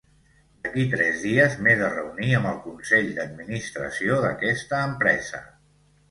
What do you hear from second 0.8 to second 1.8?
tres dies m'he